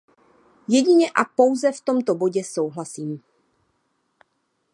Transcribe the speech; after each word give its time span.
Jedině 0.67 1.09
a 1.09 1.25
pouze 1.35 1.71
v 1.71 1.81
tomto 1.81 2.15
bodě 2.15 2.43
souhlasím. 2.43 3.23